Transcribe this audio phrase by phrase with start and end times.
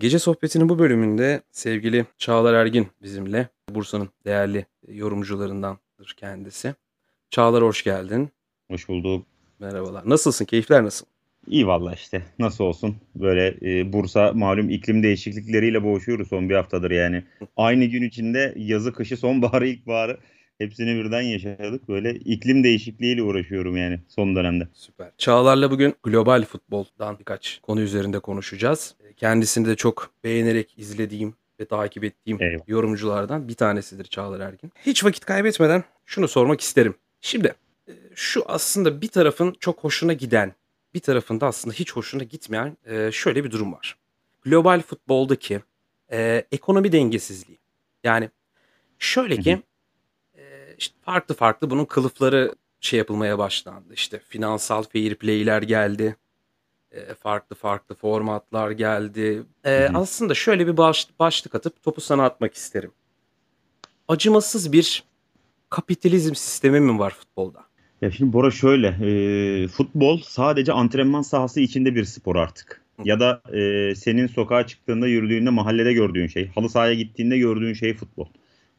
[0.00, 3.48] Gece sohbetinin bu bölümünde sevgili Çağlar Ergin bizimle.
[3.70, 6.74] Bursa'nın değerli yorumcularındandır kendisi.
[7.30, 8.30] Çağlar hoş geldin.
[8.70, 9.26] Hoş bulduk.
[9.58, 10.02] Merhabalar.
[10.08, 10.44] Nasılsın?
[10.44, 11.06] Keyifler nasıl?
[11.46, 12.22] İyi valla işte.
[12.38, 12.96] Nasıl olsun?
[13.14, 17.24] Böyle e, Bursa malum iklim değişiklikleriyle boğuşuyoruz son bir haftadır yani.
[17.56, 20.18] Aynı gün içinde yazı, kışı, sonbaharı, ilkbaharı
[20.60, 21.88] hepsini birden yaşadık.
[21.88, 24.68] Böyle iklim değişikliğiyle uğraşıyorum yani son dönemde.
[24.72, 25.10] Süper.
[25.18, 28.94] Çağlar'la bugün global futboldan birkaç konu üzerinde konuşacağız.
[29.16, 32.68] Kendisini de çok beğenerek izlediğim ve takip ettiğim Eyvallah.
[32.68, 34.72] yorumculardan bir tanesidir Çağlar Ergin.
[34.86, 36.94] Hiç vakit kaybetmeden şunu sormak isterim.
[37.20, 37.54] Şimdi
[37.88, 40.54] e, şu aslında bir tarafın çok hoşuna giden,
[40.94, 43.96] bir tarafında aslında hiç hoşuna gitmeyen e, şöyle bir durum var.
[44.42, 45.60] Global futboldaki
[46.12, 47.58] e, ekonomi dengesizliği.
[48.04, 48.30] Yani
[48.98, 49.62] şöyle ki e,
[50.80, 53.94] işte farklı farklı bunun kılıfları şey yapılmaya başlandı.
[53.94, 56.16] İşte finansal fair play'ler geldi.
[56.92, 59.42] E, farklı farklı formatlar geldi.
[59.64, 59.98] E, Hı hı.
[59.98, 62.90] aslında şöyle bir baş, başlık atıp topu sana atmak isterim.
[64.08, 65.04] Acımasız bir
[65.70, 67.64] kapitalizm sistemi mi var futbolda?
[68.02, 72.82] Ya şimdi Bora şöyle, e, futbol sadece antrenman sahası içinde bir spor artık.
[73.04, 77.94] Ya da e, senin sokağa çıktığında, yürüdüğünde, mahallede gördüğün şey, halı sahaya gittiğinde gördüğün şey
[77.94, 78.26] futbol.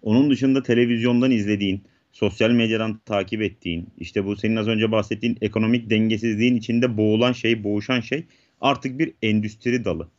[0.02, 5.90] Onun dışında televizyondan izlediğin, sosyal medyadan takip ettiğin, işte bu senin az önce bahsettiğin ekonomik
[5.90, 8.26] dengesizliğin içinde boğulan şey, boğuşan şey
[8.62, 10.10] artık bir endüstri dalı.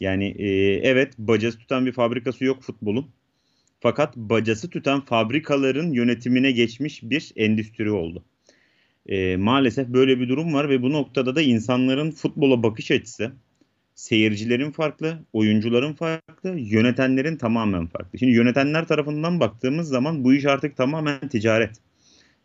[0.00, 3.10] Yani e, evet bacası tutan bir fabrikası yok futbolun.
[3.80, 8.24] Fakat bacası tutan fabrikaların yönetimine geçmiş bir endüstri oldu.
[9.06, 13.32] E, maalesef böyle bir durum var ve bu noktada da insanların futbola bakış açısı
[13.94, 18.18] seyircilerin farklı, oyuncuların farklı, yönetenlerin tamamen farklı.
[18.18, 21.76] Şimdi yönetenler tarafından baktığımız zaman bu iş artık tamamen ticaret.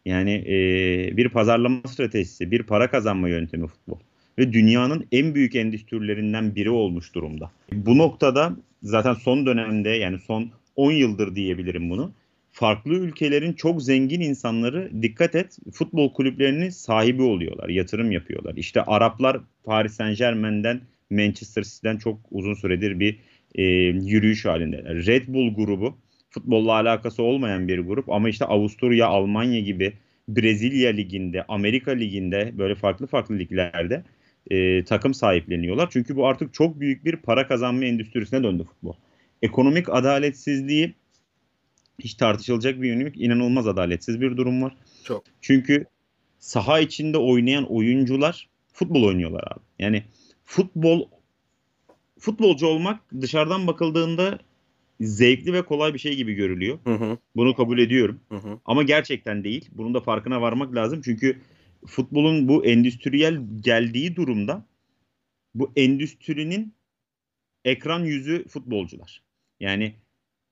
[0.06, 4.00] Yani e, bir pazarlama stratejisi, bir para kazanma yöntemi futbol.
[4.38, 7.52] Ve dünyanın en büyük endüstrilerinden biri olmuş durumda.
[7.72, 12.12] Bu noktada zaten son dönemde yani son 10 yıldır diyebilirim bunu.
[12.52, 18.54] Farklı ülkelerin çok zengin insanları dikkat et futbol kulüplerinin sahibi oluyorlar, yatırım yapıyorlar.
[18.56, 23.20] İşte Araplar Paris Saint Germain'den Manchester City'den çok uzun süredir bir
[23.56, 24.84] e, yürüyüş halinde.
[24.84, 25.98] Red Bull grubu
[26.30, 29.94] futbolla alakası olmayan bir grup ama işte Avusturya, Almanya gibi
[30.28, 34.04] Brezilya liginde, Amerika liginde böyle farklı farklı liglerde
[34.52, 35.90] e, takım sahipleniyorlar.
[35.92, 38.94] Çünkü bu artık çok büyük bir para kazanma endüstrisine döndü futbol.
[39.42, 40.94] Ekonomik adaletsizliği
[42.00, 43.18] hiç tartışılacak bir yönü yok.
[43.18, 44.74] İnanılmaz adaletsiz bir durum var.
[45.04, 45.24] Çok.
[45.42, 45.86] Çünkü
[46.40, 49.60] saha içinde oynayan oyuncular futbol oynuyorlar abi.
[49.80, 50.04] Yani
[50.50, 51.10] futbol
[52.20, 54.40] futbolcu olmak dışarıdan bakıldığında
[55.02, 56.80] zevkli ve kolay bir şey gibi görülüyor.
[56.84, 58.20] Hı hı, Bunu kabul ediyorum.
[58.30, 58.60] hı hı.
[58.66, 59.70] Ama gerçekten değil.
[59.72, 61.02] Bunun da farkına varmak lazım.
[61.06, 61.42] Çünkü
[61.86, 64.66] futbolun bu endüstriyel geldiği durumda
[65.56, 66.74] bu endüstrinin
[67.66, 69.24] ekran yüzü futbolcular.
[69.60, 69.94] Yani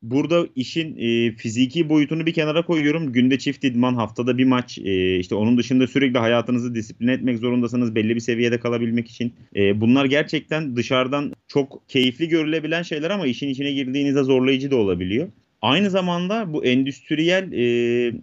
[0.02, 3.14] burada işin e, fiziki boyutunu bir kenara koyuyorum.
[3.14, 4.78] Günde çift idman, haftada bir maç.
[4.78, 9.34] E, işte onun dışında sürekli hayatınızı disipline etmek zorundasınız belli bir seviyede kalabilmek için.
[9.56, 15.28] E, bunlar gerçekten dışarıdan çok keyifli görülebilen şeyler ama işin içine girdiğinizde zorlayıcı da olabiliyor.
[15.62, 18.14] Aynı zamanda bu endüstriyel e,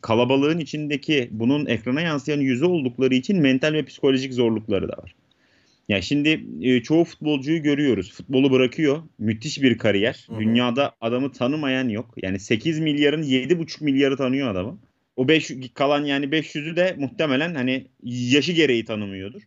[0.00, 5.14] kalabalığın içindeki bunun ekrana yansıyan yüzü oldukları için mental ve psikolojik zorlukları da var.
[5.88, 8.12] Ya şimdi e, çoğu futbolcuyu görüyoruz.
[8.12, 9.02] Futbolu bırakıyor.
[9.18, 10.26] Müthiş bir kariyer.
[10.28, 10.40] Hı hı.
[10.40, 12.14] Dünyada adamı tanımayan yok.
[12.22, 14.78] Yani 8 milyarın 7,5 milyarı tanıyor adamı.
[15.16, 19.42] O 5 kalan yani 500'ü de muhtemelen hani yaşı gereği tanımıyordur.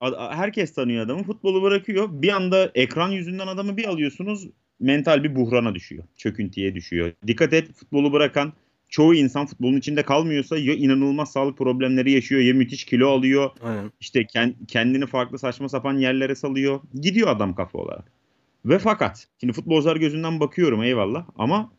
[0.00, 1.22] Ad- Herkes tanıyor adamı.
[1.22, 2.08] Futbolu bırakıyor.
[2.12, 4.48] Bir anda ekran yüzünden adamı bir alıyorsunuz.
[4.80, 6.04] Mental bir buhrana düşüyor.
[6.16, 7.12] Çöküntüye düşüyor.
[7.26, 8.52] Dikkat et futbolu bırakan
[8.88, 13.50] çoğu insan futbolun içinde kalmıyorsa ya inanılmaz sağlık problemleri yaşıyor ya müthiş kilo alıyor.
[13.62, 13.90] Aynen.
[14.00, 16.80] İşte ken- kendini farklı saçma sapan yerlere salıyor.
[17.00, 18.12] Gidiyor adam kafa olarak.
[18.64, 21.72] Ve fakat şimdi futbolcular gözünden bakıyorum eyvallah ama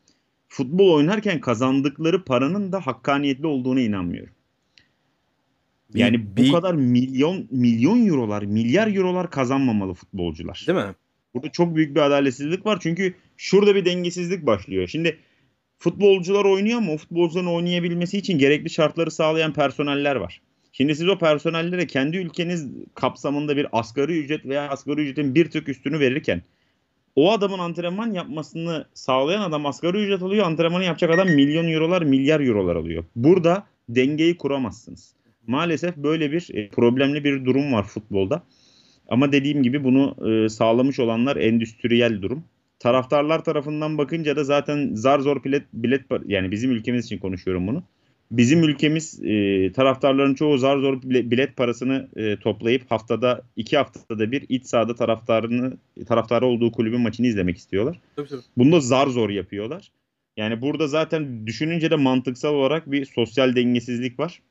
[0.48, 4.34] futbol oynarken kazandıkları paranın da hakkaniyetli olduğuna inanmıyorum.
[5.94, 10.64] Yani bir- bu kadar milyon milyon eurolar, milyar eurolar kazanmamalı futbolcular.
[10.68, 10.96] Değil mi?
[11.34, 12.78] Burada çok büyük bir adaletsizlik var.
[12.82, 14.88] Çünkü şurada bir dengesizlik başlıyor.
[14.88, 15.18] Şimdi
[15.80, 20.42] futbolcular oynuyor ama o futbolcuların oynayabilmesi için gerekli şartları sağlayan personeller var.
[20.72, 25.70] Şimdi siz o personellere kendi ülkeniz kapsamında bir asgari ücret veya asgari ücretin bir tık
[25.70, 26.42] üstünü verirken
[27.16, 30.46] o adamın antrenman yapmasını sağlayan adam asgari ücret alıyor.
[30.46, 33.04] Antrenmanı yapacak adam milyon eurolar, milyar eurolar alıyor.
[33.16, 35.14] Burada dengeyi kuramazsınız.
[35.48, 38.44] Maalesef böyle bir e, problemli bir durum var futbolda.
[39.08, 42.44] Ama dediğim gibi bunu e, sağlamış olanlar endüstriyel durum.
[42.80, 47.84] Taraftarlar tarafından bakınca da zaten zar zor bilet, bilet yani bizim ülkemiz için konuşuyorum bunu.
[48.32, 54.46] Bizim ülkemiz e, taraftarların çoğu zar zor bilet parasını e, toplayıp haftada iki haftada bir
[54.50, 55.78] iç sahada taraftarını
[56.08, 58.00] taraftarı olduğu kulübün maçını izlemek istiyorlar.
[58.16, 58.42] Tabii tabii.
[58.58, 59.92] Bunu da zar zor yapıyorlar.
[60.38, 64.42] Yani burada zaten düşününce de mantıksal olarak bir sosyal dengesizlik var.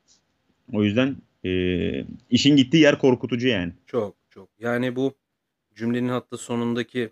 [0.73, 1.51] O yüzden e,
[2.31, 3.73] işin gittiği yer korkutucu yani.
[3.87, 4.49] Çok çok.
[4.59, 5.15] Yani bu
[5.75, 7.11] cümlenin hatta sonundaki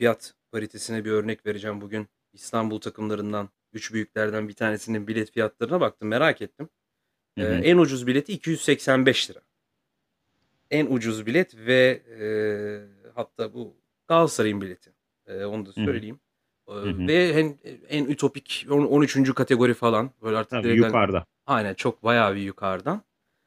[0.00, 2.08] fiyat paritesine bir örnek vereceğim bugün.
[2.32, 6.08] İstanbul takımlarından, üç büyüklerden bir tanesinin bilet fiyatlarına baktım.
[6.08, 6.68] Merak ettim.
[7.36, 9.40] E, en ucuz bileti 285 lira.
[10.70, 12.26] En ucuz bilet ve e,
[13.14, 13.76] hatta bu
[14.08, 14.92] Galatasaray'ın bileti.
[15.26, 16.20] E, onu da söyleyeyim.
[16.68, 17.06] Hı hı.
[17.06, 17.58] Ve en,
[17.88, 19.34] en ütopik 13.
[19.34, 20.10] kategori falan.
[20.22, 21.26] Böyle artık Tabii, yukarıda.
[21.46, 23.02] Aynen çok bayağı bir yukarıdan.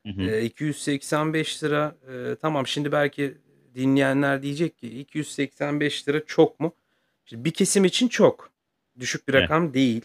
[0.06, 0.22] Hı hı.
[0.22, 3.38] E, 285 lira e, tamam şimdi belki
[3.76, 6.74] dinleyenler diyecek ki 285 lira çok mu?
[7.26, 8.52] Şimdi bir kesim için çok.
[9.00, 9.44] Düşük bir Evet.
[9.44, 10.02] rakam değil.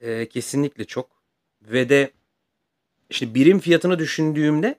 [0.00, 1.10] E, kesinlikle çok.
[1.62, 2.10] Ve de
[3.10, 4.78] işte birim fiyatını düşündüğümde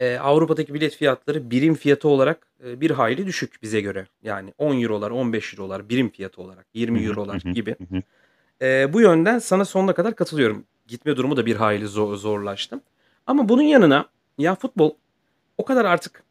[0.00, 4.06] e, Avrupa'daki bilet fiyatları birim fiyatı olarak e, bir hayli düşük bize göre.
[4.22, 7.76] Yani 10 eurolar, 15 eurolar birim fiyatı olarak, 20 Hı hı, eurolar gibi.
[8.62, 10.64] E, bu yönden sana sonuna kadar katılıyorum.
[10.86, 12.80] Gitme durumu da bir hayli zor, zorlaştı.
[13.26, 14.94] Ama bunun yanına ya futbol
[15.58, 16.22] o kadar artık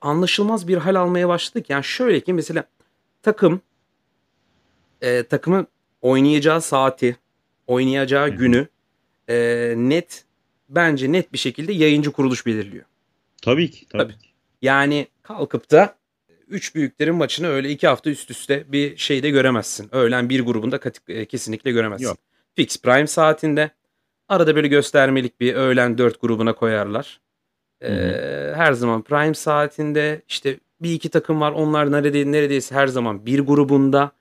[0.00, 1.72] anlaşılmaz bir hal almaya başladı ki.
[1.72, 2.64] Yani şöyle ki mesela
[3.22, 3.60] takım
[5.02, 5.66] e, takımın
[6.02, 7.16] oynayacağı saati,
[7.66, 8.68] oynayacağı günü
[9.28, 10.24] e, net
[10.68, 12.84] bence net bir şekilde yayıncı kuruluş belirliyor.
[13.42, 13.86] Tabii ki.
[13.86, 14.02] Tabii.
[14.02, 14.14] Tabii.
[14.62, 15.96] Yani kalkıp da
[16.48, 19.88] üç büyüklerin maçını öyle iki hafta üst üste bir şeyde göremezsin.
[19.94, 22.06] Öğlen bir grubunda e, kesinlikle göremezsin.
[22.06, 22.18] Yok.
[22.56, 23.70] Fix prime saatinde
[24.28, 27.20] arada böyle göstermelik bir öğlen dört grubuna koyarlar.
[27.82, 32.86] Ee, Hı her zaman prime saatinde işte bir iki takım var onlar nerede, neredeyse her
[32.86, 34.12] zaman bir grubunda.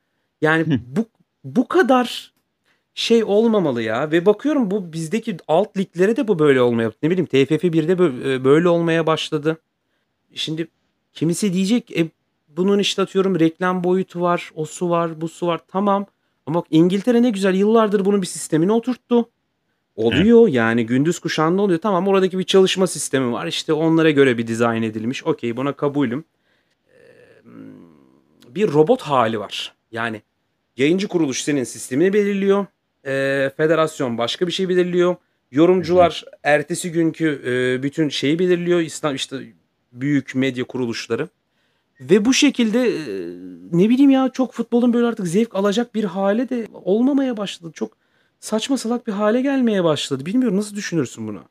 [0.41, 0.79] Yani Hı.
[0.87, 1.05] bu
[1.43, 2.33] bu kadar
[2.93, 7.25] şey olmamalı ya ve bakıyorum bu bizdeki alt liglere de bu böyle olmaya ne bileyim
[7.25, 9.57] TFF 1'de bö- e, böyle olmaya başladı.
[10.33, 10.67] Şimdi
[11.13, 12.09] kimisi diyecek e,
[12.47, 15.61] bunun işte atıyorum reklam boyutu var, o su var, bu su var.
[15.67, 16.05] Tamam.
[16.45, 19.29] Ama bak İngiltere ne güzel yıllardır bunun bir sistemini oturttu.
[19.97, 21.79] Oluyor yani gündüz kuşağında oluyor.
[21.79, 23.47] Tamam oradaki bir çalışma sistemi var.
[23.47, 25.23] İşte onlara göre bir dizayn edilmiş.
[25.23, 26.23] Okey buna kabulüm.
[26.87, 26.95] Ee,
[28.55, 29.73] bir robot hali var.
[29.91, 30.21] Yani
[30.77, 32.65] yayıncı kuruluş senin sistemini belirliyor.
[33.05, 35.15] Ee, federasyon başka bir şey belirliyor.
[35.51, 38.79] Yorumcular ertesi günkü e, bütün şeyi belirliyor.
[38.79, 39.37] İslam işte
[39.91, 41.27] büyük medya kuruluşları.
[42.01, 43.01] Ve bu şekilde e,
[43.71, 47.71] ne bileyim ya çok futbolun böyle artık zevk alacak bir hale de olmamaya başladı.
[47.73, 48.06] Çok
[48.39, 50.25] saçma salak bir hale gelmeye başladı.
[50.25, 51.43] Bilmiyorum nasıl düşünürsün bunu?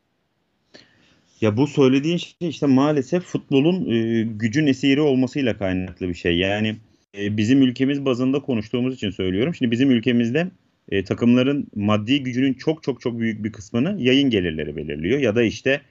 [1.41, 6.37] Ya bu söylediğin şey işte maalesef futbolun e, gücün esiri olmasıyla kaynaklı bir şey.
[6.37, 6.75] Yani
[7.17, 9.55] e, bizim ülkemiz bazında konuştuğumuz için söylüyorum.
[9.55, 10.47] Şimdi bizim ülkemizde
[10.89, 15.19] e, takımların maddi gücünün çok çok çok büyük bir kısmını yayın gelirleri belirliyor.
[15.19, 15.81] Ya da işte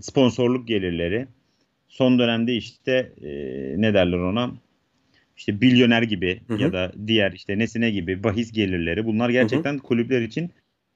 [0.00, 1.26] sponsorluk gelirleri.
[1.88, 3.30] Son dönemde işte e,
[3.76, 4.54] ne derler ona?
[5.36, 6.62] İşte milyoner gibi Hı hı.
[6.62, 9.06] ya da diğer işte nesine gibi bahis gelirleri.
[9.06, 10.50] Bunlar gerçekten kulüpler için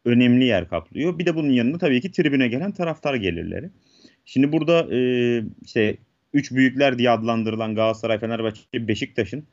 [0.05, 1.19] önemli yer kaplıyor.
[1.19, 3.71] Bir de bunun yanında tabii ki tribüne gelen taraftar gelirleri.
[4.25, 5.01] Şimdi burada e,
[5.65, 5.97] işte
[6.33, 9.45] üç büyükler diye adlandırılan Galatasaray, Fenerbahçe, Beşiktaş'ın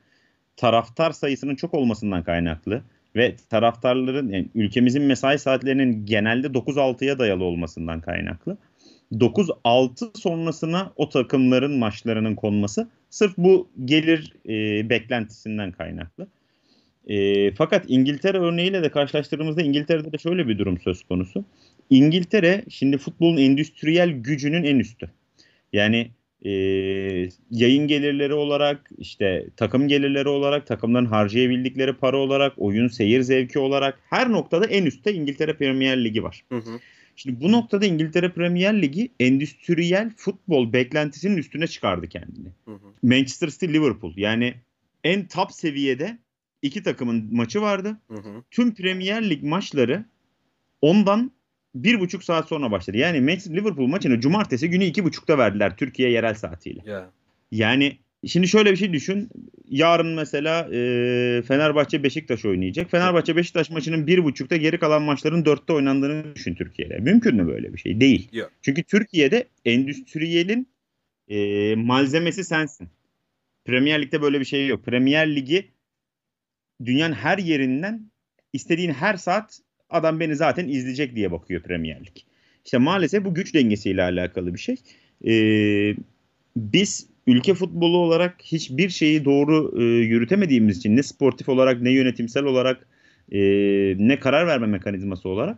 [0.58, 2.82] taraftar sayısının çok olmasından kaynaklı
[3.16, 8.58] ve taraftarların yani ülkemizin mesai saatlerinin genelde 9-6'ya dayalı olmasından kaynaklı.
[9.14, 16.28] 9-6 sonrasına o takımların maçlarının konması sırf bu gelir e, beklentisinden kaynaklı.
[17.08, 21.46] E, fakat İngiltere örneğiyle de karşılaştırdığımızda İngiltere'de de şöyle bir durum söz konusu.
[21.90, 25.10] İngiltere şimdi futbolun endüstriyel gücünün en üstü.
[25.74, 26.12] Yani
[26.46, 26.52] e,
[27.52, 34.00] yayın gelirleri olarak, işte takım gelirleri olarak, takımların harcayabildikleri para olarak, oyun seyir zevki olarak
[34.10, 36.44] her noktada en üstte İngiltere Premier Ligi var.
[36.50, 36.80] Hı hı.
[37.16, 42.48] Şimdi bu noktada İngiltere Premier Ligi endüstriyel futbol beklentisinin üstüne çıkardı kendini.
[42.66, 42.94] Hı hı.
[43.04, 44.54] Manchester City Liverpool yani
[45.04, 46.18] en top seviyede
[46.62, 47.98] iki takımın maçı vardı.
[48.08, 48.44] Hı hı.
[48.52, 50.06] Tüm Premier Lig maçları
[50.82, 51.32] ondan
[51.76, 52.98] bir buçuk saat sonra başladı.
[52.98, 56.82] Yani Manchester Liverpool maçını cumartesi günü iki buçukta verdiler Türkiye yerel saatiyle.
[56.86, 57.12] Ya.
[57.52, 59.30] Yani şimdi şöyle bir şey düşün.
[59.70, 62.92] Yarın mesela e, Fenerbahçe Beşiktaş oynayacak.
[62.92, 66.98] Fenerbahçe Beşiktaş maçının bir buçukta geri kalan maçların dörtte oynandığını düşün Türkiye'de.
[66.98, 68.02] Mümkün mü böyle bir şey?
[68.02, 68.30] Değil.
[68.34, 68.52] Yok.
[68.62, 70.68] Çünkü Türkiye'de endüstriyelin
[71.28, 72.90] e, malzemesi sensin.
[73.66, 74.86] Premier Lig'de böyle bir şey yok.
[74.86, 75.68] Premier Ligi
[76.86, 78.12] dünyanın her yerinden
[78.54, 82.18] istediğin her saat adam beni zaten izleyecek diye bakıyor Premier Lig.
[82.66, 84.76] İşte maalesef bu güç dengesiyle alakalı bir şey.
[85.28, 85.96] Ee,
[86.56, 92.44] biz ülke futbolu olarak hiçbir şeyi doğru e, yürütemediğimiz için ne sportif olarak ne yönetimsel
[92.44, 92.88] olarak
[93.32, 93.40] e,
[93.98, 95.58] ne karar verme mekanizması olarak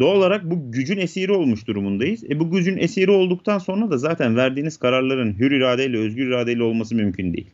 [0.00, 2.24] Doğal olarak bu gücün esiri olmuş durumundayız.
[2.24, 6.94] E bu gücün esiri olduktan sonra da zaten verdiğiniz kararların hür iradeyle, özgür iradeyle olması
[6.94, 7.50] mümkün değil.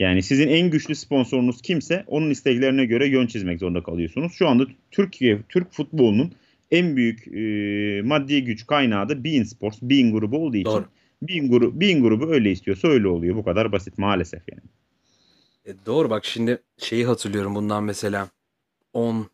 [0.00, 4.32] Yani sizin en güçlü sponsorunuz kimse onun isteklerine göre yön çizmek zorunda kalıyorsunuz.
[4.32, 6.32] Şu anda Türkiye, Türk futbolunun
[6.70, 10.70] en büyük e, maddi güç kaynağı da Bein Sports, Bein grubu olduğu için.
[10.70, 10.84] Doğru.
[11.22, 13.36] Bein, grubu, Bein grubu öyle istiyorsa öyle oluyor.
[13.36, 14.62] Bu kadar basit maalesef yani.
[15.64, 18.28] E, doğru bak şimdi şeyi hatırlıyorum bundan mesela
[18.92, 19.26] 10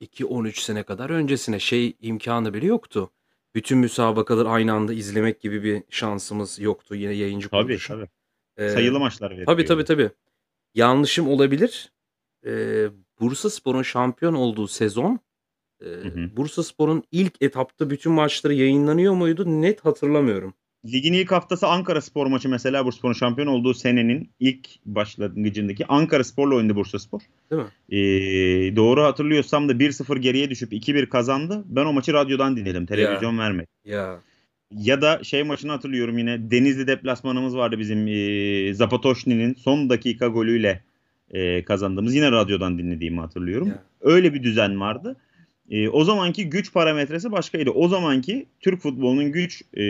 [0.00, 3.10] 2-13 sene kadar öncesine şey imkanı bile yoktu.
[3.54, 7.94] Bütün müsabakaları aynı anda izlemek gibi bir şansımız yoktu yine yayıncı Tabii kuruluşun.
[7.94, 8.08] tabii.
[8.56, 9.46] Ee, Sayılı maçlar veriyor.
[9.46, 10.10] Tabii tabii tabii.
[10.74, 11.92] Yanlışım olabilir.
[12.46, 12.86] Ee,
[13.20, 15.20] Bursa Spor'un şampiyon olduğu sezon
[15.84, 16.36] e.
[16.36, 19.44] Bursa Spor'un ilk etapta bütün maçları yayınlanıyor muydu?
[19.62, 20.54] Net hatırlamıyorum.
[20.86, 26.54] Ligin ilk haftası Ankara Spor maçı mesela Bursaspor'un şampiyon olduğu senenin ilk başlangıcındaki Ankara Spor'la
[26.54, 27.20] oynadı Bursaspor.
[27.50, 27.98] Değil mi?
[27.98, 31.64] Ee, doğru hatırlıyorsam da 1-0 geriye düşüp 2-1 kazandı.
[31.66, 32.86] Ben o maçı radyodan dinledim.
[32.86, 33.66] Televizyon vermedi.
[33.84, 34.20] Ya.
[34.70, 40.82] Ya da şey maçını hatırlıyorum yine Denizli deplasmanımız vardı bizim e, Zapatoşni'nin son dakika golüyle
[41.30, 43.68] e, kazandığımız yine radyodan dinlediğimi hatırlıyorum.
[43.68, 43.82] Ya.
[44.00, 45.16] Öyle bir düzen vardı.
[45.70, 47.70] E, o zamanki güç parametresi başkaydı.
[47.70, 49.82] O zamanki Türk futbolunun güç e,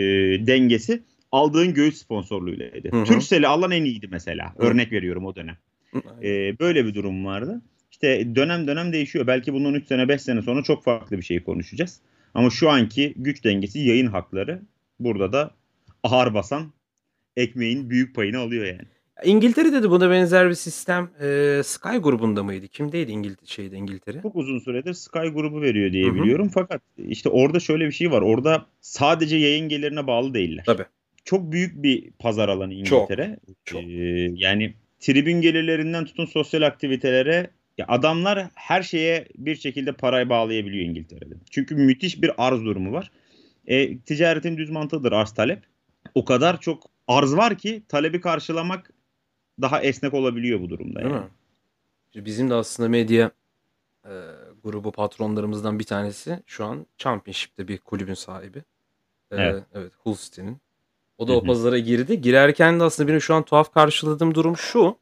[0.46, 1.02] dengesi
[1.32, 2.88] aldığın göğüs sponsorluğuylaydı.
[2.90, 3.48] Hı hı.
[3.48, 4.54] Alan en iyiydi mesela.
[4.56, 4.62] Hı.
[4.62, 5.56] Örnek veriyorum o dönem.
[6.22, 7.62] E, böyle bir durum vardı.
[7.90, 9.26] İşte dönem dönem değişiyor.
[9.26, 12.00] Belki bundan 3 sene 5 sene sonra çok farklı bir şey konuşacağız.
[12.34, 14.62] Ama şu anki güç dengesi yayın hakları
[15.00, 15.50] burada da
[16.02, 16.72] ağır basan
[17.36, 18.88] ekmeğin büyük payını alıyor yani.
[19.24, 22.68] İngiltere'de de buna benzer bir sistem e, Sky grubunda mıydı?
[22.68, 24.22] Kimdeydi İngil şeyde İngiltere?
[24.22, 26.14] Çok uzun süredir Sky grubu veriyor diye Hı hı.
[26.14, 26.50] biliyorum.
[26.54, 28.22] Fakat işte orada şöyle bir şey var.
[28.22, 30.64] Orada sadece yayın gelirine bağlı değiller.
[30.66, 30.84] Tabii.
[31.24, 33.38] Çok büyük bir pazar alanı Çok, İngiltere.
[33.64, 33.82] çok.
[33.82, 40.84] Ee, yani tribün gelirlerinden tutun sosyal aktivitelere ya adamlar her şeye bir şekilde parayı bağlayabiliyor
[40.84, 41.34] İngiltere'de.
[41.50, 43.10] Çünkü müthiş bir arz durumu var.
[43.66, 45.58] E, ticaretin düz mantığıdır arz talep.
[46.14, 48.90] O kadar çok arz var ki talebi karşılamak
[49.60, 51.00] daha esnek olabiliyor bu durumda.
[51.00, 51.24] Değil Yani.
[52.14, 52.24] mi?
[52.24, 53.30] Bizim de aslında medya
[54.04, 54.12] e,
[54.64, 58.58] grubu patronlarımızdan bir tanesi şu an Championship'te bir kulübün sahibi.
[58.58, 58.62] E,
[59.30, 59.64] Evet.
[59.74, 60.58] evet, Hull City'nin.
[61.18, 62.20] O da Hı o pazara girdi.
[62.20, 64.96] Girerken de aslında benim şu an tuhaf karşıladığım durum şu.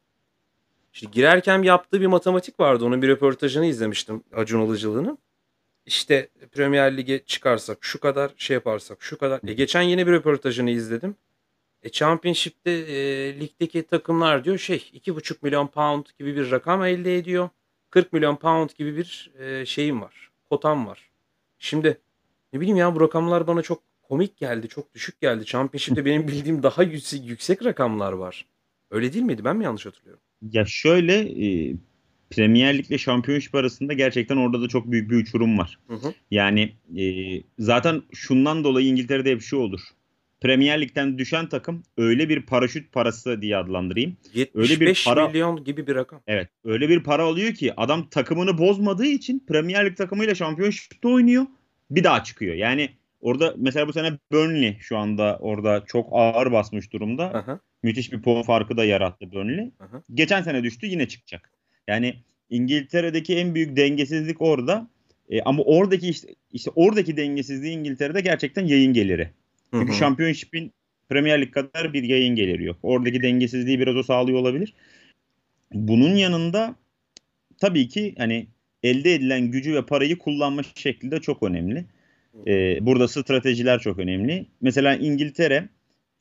[0.93, 2.85] İşte girerken yaptığı bir matematik vardı.
[2.85, 5.17] Onun bir röportajını izlemiştim Acun Ilıcalı'nın.
[5.85, 9.39] İşte Premier Lig'e çıkarsak şu kadar şey yaparsak şu kadar.
[9.47, 11.15] E, geçen yeni bir röportajını izledim.
[11.83, 12.95] E, Championship'te e,
[13.39, 17.49] ligdeki takımlar diyor şey 2,5 milyon pound gibi bir rakam elde ediyor.
[17.89, 20.31] 40 milyon pound gibi bir e, şeyim var.
[20.49, 21.09] Kotam var.
[21.59, 21.97] Şimdi
[22.53, 24.67] ne bileyim ya bu rakamlar bana çok komik geldi.
[24.67, 25.45] Çok düşük geldi.
[25.45, 28.45] Championship'te benim bildiğim daha yüksek, yüksek rakamlar var.
[28.91, 29.43] Öyle değil miydi?
[29.43, 30.21] Ben mi yanlış hatırlıyorum?
[30.51, 31.75] Ya şöyle e,
[32.29, 35.79] Premier Lig ile Şampiyonşip arasında gerçekten orada da çok büyük bir uçurum var.
[35.87, 36.13] Hı hı.
[36.31, 37.03] Yani e,
[37.59, 39.81] zaten şundan dolayı İngiltere'de hep şu olur.
[40.41, 44.17] Premier Lig'den düşen takım öyle bir paraşüt parası diye adlandırayım.
[44.33, 46.21] 75 para- milyon gibi bir rakam.
[46.27, 51.45] Evet öyle bir para alıyor ki adam takımını bozmadığı için Premier Lig takımıyla Şampiyonşip'te oynuyor.
[51.91, 52.55] Bir daha çıkıyor.
[52.55, 52.89] Yani
[53.21, 57.23] orada mesela bu sene Burnley şu anda orada çok ağır basmış durumda.
[57.33, 57.59] Aha.
[57.83, 59.71] Müthiş bir puan farkı da yarattı Burnley.
[59.79, 60.03] Aha.
[60.13, 61.51] Geçen sene düştü yine çıkacak.
[61.87, 62.15] Yani
[62.49, 64.87] İngiltere'deki en büyük dengesizlik orada.
[65.29, 69.29] E, ama oradaki işte, işte oradaki dengesizliği İngiltere'de gerçekten yayın geliri.
[69.73, 69.97] Çünkü hı.
[69.97, 70.73] Şampiyonşip'in
[71.09, 72.77] Premier Lig kadar bir yayın geliri yok.
[72.83, 74.73] Oradaki dengesizliği biraz o sağlıyor olabilir.
[75.73, 76.75] Bunun yanında
[77.57, 78.47] tabii ki hani
[78.83, 81.85] elde edilen gücü ve parayı kullanma şekli de çok önemli.
[82.47, 84.45] Ee, burada stratejiler çok önemli.
[84.61, 85.69] Mesela İngiltere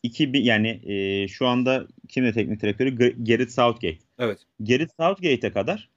[0.03, 2.99] 2000 yani e, şu anda kimde teknik direktörü?
[2.99, 3.99] G- Gareth Southgate.
[4.19, 4.39] Evet.
[4.61, 5.89] Gareth Southgate'e kadar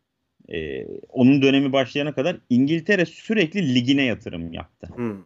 [0.50, 5.18] e, onun dönemi başlayana kadar İngiltere sürekli ligine yatırım yaptı Hı.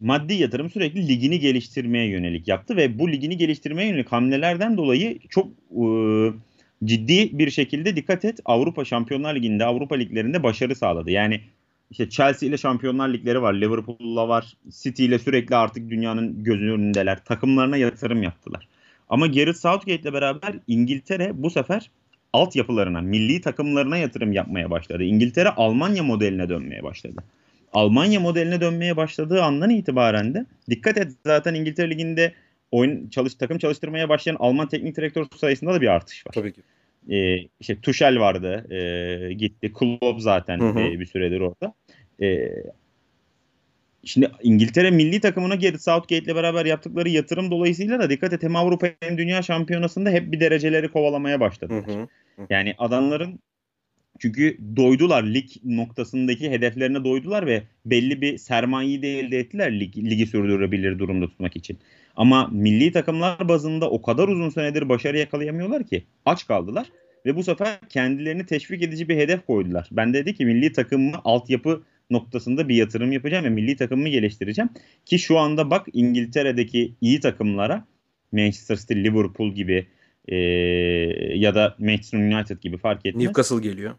[0.00, 5.48] Maddi yatırım sürekli ligini geliştirmeye yönelik yaptı ve bu ligini geliştirmeye yönelik hamlelerden dolayı çok
[5.70, 5.86] e,
[6.84, 11.10] ciddi bir şekilde dikkat et Avrupa Şampiyonlar Ligi'nde Avrupa liglerinde başarı sağladı.
[11.10, 11.40] Yani
[11.90, 17.24] işte Chelsea ile Şampiyonlar Ligleri var, Liverpool'la var, City ile sürekli artık dünyanın gözünün önündeler.
[17.24, 18.68] Takımlarına yatırım yaptılar.
[19.08, 21.90] Ama Gareth Southgate ile beraber İngiltere bu sefer
[22.32, 25.02] altyapılarına, milli takımlarına yatırım yapmaya başladı.
[25.02, 27.22] İngiltere Almanya modeline dönmeye başladı.
[27.76, 32.32] Almanya modeline dönmeye başladığı andan itibaren de dikkat et zaten İngiltere Ligi'nde
[32.70, 36.32] oyun çalış takım çalıştırmaya başlayan Alman teknik direktör sayısında da bir artış var.
[36.34, 36.60] Tabii ki.
[37.10, 39.72] Ee, işte Tuchel vardı, e, gitti.
[39.72, 40.80] Klopp zaten Hı hı.
[40.80, 41.74] e, bir süredir orada.
[42.22, 42.48] E,
[44.04, 48.56] şimdi İngiltere milli takımına Gareth Southgate ile beraber yaptıkları yatırım dolayısıyla da dikkat et hem
[48.56, 51.84] Avrupa hem Dünya Şampiyonası'nda hep bir dereceleri kovalamaya Hı başladılar.
[51.86, 52.08] hı.
[52.50, 53.40] Yani adamların
[54.18, 60.26] Çünkü doydular lig noktasındaki hedeflerine doydular ve belli bir sermayeyi de elde ettiler lig, ligi
[60.26, 61.78] sürdürebilir durumda tutmak için.
[62.16, 66.86] Ama milli takımlar bazında o kadar uzun senedir başarı yakalayamıyorlar ki aç kaldılar
[67.26, 69.88] ve bu sefer kendilerini teşvik edici bir hedef koydular.
[69.92, 74.70] Ben de dedi ki milli takımımı altyapı noktasında bir yatırım yapacağım ve milli takımımı geliştireceğim.
[75.06, 77.86] Ki şu anda bak İngiltere'deki iyi takımlara
[78.32, 79.86] Manchester City, Liverpool gibi
[80.28, 80.36] e,
[81.34, 83.24] ya da Manchester United gibi fark etmez.
[83.24, 83.94] Newcastle geliyor.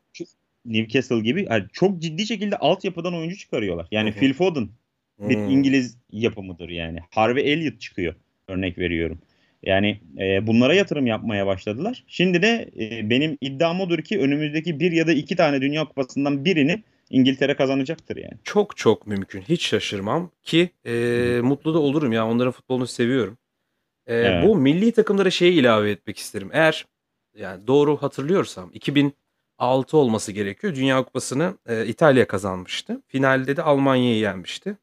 [0.66, 3.88] Newcastle gibi yani çok ciddi şekilde altyapıdan oyuncu çıkarıyorlar.
[3.92, 4.20] Yani Hı hı.
[4.20, 4.70] Phil Foden
[5.20, 5.50] bir Hmm.
[5.50, 7.00] İngiliz yapımıdır yani.
[7.10, 8.16] Harvey Elliott çıkıyor
[8.48, 9.20] örnek veriyorum.
[9.64, 12.04] Yani e, bunlara yatırım yapmaya başladılar.
[12.08, 16.46] Şimdi de e, benim iddiam odur ki önümüzdeki bir ya da iki tane Dünya Kupası'ndan
[16.46, 18.34] birini İngiltere kazanacaktır yani.
[18.44, 19.42] Çok çok mümkün.
[19.42, 20.94] Hiç şaşırmam ki e,
[21.44, 22.28] mutlu da olurum ya.
[22.28, 23.38] Onların futbolunu seviyorum.
[24.08, 24.44] E, Evet.
[24.48, 26.50] Bu milli takımlara şeyi ilave etmek isterim.
[26.54, 26.86] Eğer
[27.36, 30.76] yani doğru hatırlıyorsam 2006 olması gerekiyor.
[30.76, 33.02] Dünya Kupası'nı e, İtalya kazanmıştı.
[33.08, 34.78] Finalde de Almanya'yı yenmişti.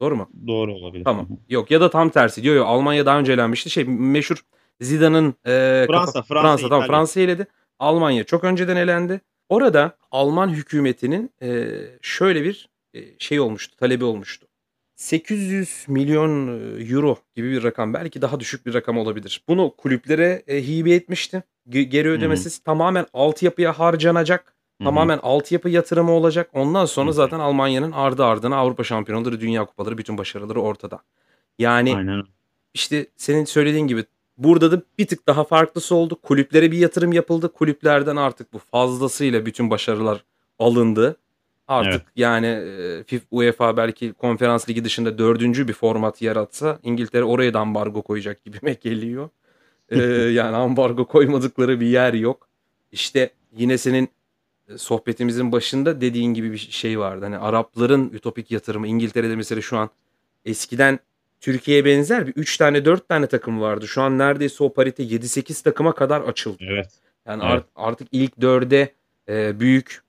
[0.00, 0.30] Doğru mu?
[0.46, 1.04] Doğru olabilir.
[1.04, 1.28] Tamam.
[1.48, 2.42] Yok ya da tam tersi.
[2.42, 3.70] Diyor yok Almanya daha önce elenmişti.
[3.70, 4.44] Şey meşhur
[4.80, 6.86] Zidane'ın e, Fransa, kafa- Fransa, Fransa tamam İtalya.
[6.86, 7.46] Fransa eledi.
[7.78, 9.20] Almanya çok önceden elendi.
[9.48, 11.68] Orada Alman hükümetinin e,
[12.02, 14.46] şöyle bir e, şey olmuştu, talebi olmuştu.
[15.00, 19.42] 800 milyon e, euro gibi bir rakam belki daha düşük bir rakam olabilir.
[19.48, 21.42] Bunu kulüplere e, hibe etmişti.
[21.68, 24.44] Ge- geri ödemesiz tamamen altyapıya harcanacak.
[24.44, 24.84] Hı hı.
[24.84, 26.50] Tamamen altyapı yatırımı olacak.
[26.52, 27.14] Ondan sonra Hı hı.
[27.14, 31.00] zaten Almanya'nın ardı ardına Avrupa şampiyonaları, dünya kupaları, bütün başarıları ortada.
[31.58, 32.22] Yani Aynen.
[32.74, 34.04] işte senin söylediğin gibi
[34.38, 36.18] burada da bir tık daha farklısı oldu.
[36.22, 37.52] Kulüplere bir yatırım yapıldı.
[37.52, 40.24] Kulüplerden artık bu fazlasıyla bütün başarılar
[40.58, 41.16] alındı.
[41.70, 42.02] Artık Evet.
[42.16, 47.60] yani e, FIFA, UEFA belki konferans ligi dışında dördüncü bir format yaratsa İngiltere oraya da
[47.60, 49.28] ambargo koyacak gibime geliyor.
[49.88, 49.98] E,
[50.32, 52.48] yani ambargo koymadıkları bir yer yok.
[52.92, 54.08] İşte yine senin
[54.68, 57.24] e, sohbetimizin başında dediğin gibi bir şey vardı.
[57.24, 59.90] Hani Arapların ütopik yatırımı İngiltere'de mesela şu an
[60.44, 60.98] eskiden
[61.40, 63.88] Türkiye'ye benzer bir 3 tane 4 tane takım vardı.
[63.88, 66.56] Şu an neredeyse o parite 7-8 takıma kadar açıldı.
[66.60, 66.88] Evet.
[67.26, 67.52] Yani Evet.
[67.52, 68.92] art- artık ilk 4'e
[69.28, 70.00] e, büyük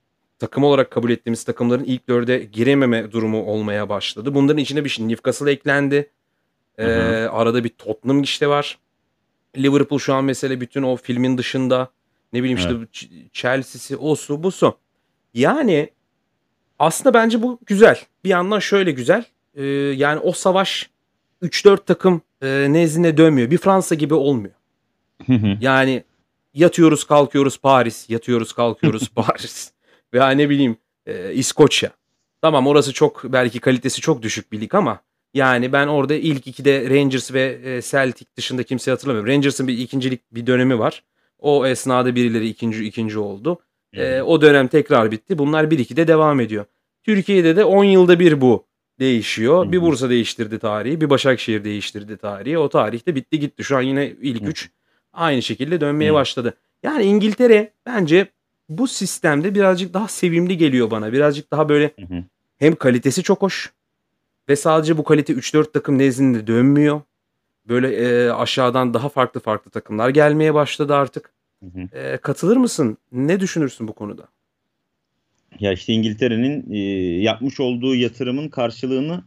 [0.42, 4.34] takım olarak kabul ettiğimiz takımların ilk 4'e girememe durumu olmaya başladı.
[4.34, 6.10] Bunların içine bir şey Newcastle eklendi.
[6.78, 8.78] E, Hı arada bir Tottenham işte var.
[9.56, 11.88] Liverpool şu an mesela bütün o filmin dışında
[12.32, 12.88] ne bileyim işte Evet.
[12.92, 14.78] Ch- Chelsea'si o su bu su.
[15.34, 15.90] Yani
[16.78, 18.00] aslında bence bu güzel.
[18.24, 19.24] Bir yandan şöyle güzel.
[19.54, 19.64] E,
[19.96, 20.90] yani o savaş
[21.42, 23.50] 3-4 takım e, nezdine dönmüyor.
[23.50, 24.54] Bir Fransa gibi olmuyor.
[25.26, 25.58] Hı hı.
[25.60, 26.04] Yani
[26.54, 29.71] yatıyoruz kalkıyoruz Paris, yatıyoruz kalkıyoruz Paris.
[30.14, 31.90] Veya ne bileyim e, İskoçya.
[32.42, 35.00] Tamam orası çok belki kalitesi çok düşük bir lig ama
[35.34, 39.30] yani ben orada ilk ikide Rangers ve e, Celtic dışında kimseyi hatırlamıyorum.
[39.30, 41.02] Rangers'ın bir ikincilik bir dönemi var.
[41.38, 43.58] O esnada birileri ikinci ikinci oldu.
[43.92, 45.38] E, o dönem tekrar bitti.
[45.38, 46.64] Bunlar 1-2'de devam ediyor.
[47.02, 48.66] Türkiye'de de 10 yılda bir bu
[49.00, 49.66] değişiyor.
[49.66, 49.80] Hı Bir.
[49.80, 52.58] Bursa değiştirdi tarihi, bir Başakşehir değiştirdi tarihi.
[52.58, 53.64] O tarihte bitti gitti.
[53.64, 54.46] Şu an yine ilk Hı.
[54.46, 54.70] 3
[55.12, 56.14] aynı şekilde dönmeye Hı.
[56.14, 56.54] başladı.
[56.82, 58.26] Yani İngiltere bence
[58.68, 61.12] bu sistemde birazcık daha sevimli geliyor bana.
[61.12, 62.24] Birazcık daha böyle Hı hı.
[62.58, 63.72] hem kalitesi çok hoş
[64.48, 67.00] ve sadece bu kalite 3-4 takım nezdinde dönmüyor.
[67.68, 71.32] Böyle e, aşağıdan daha farklı farklı takımlar gelmeye başladı artık.
[71.62, 71.98] Hı hı.
[71.98, 72.98] E, katılır mısın?
[73.12, 74.28] Ne düşünürsün bu konuda?
[75.60, 76.78] Ya işte İngiltere'nin e,
[77.22, 79.24] yapmış olduğu yatırımın karşılığını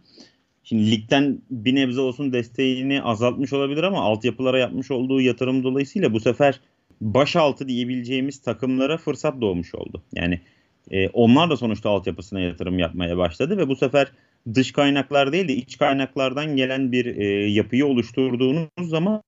[0.63, 6.19] şimdi ligden bir nebze olsun desteğini azaltmış olabilir ama altyapılara yapmış olduğu yatırım dolayısıyla bu
[6.19, 6.59] sefer
[7.01, 10.03] başaltı diyebileceğimiz takımlara fırsat doğmuş oldu.
[10.13, 10.39] Yani
[10.91, 14.11] e, onlar da sonuçta altyapısına yatırım yapmaya başladı ve bu sefer
[14.53, 19.23] dış kaynaklar değil de iç kaynaklardan gelen bir e, yapıyı oluşturduğunuz zaman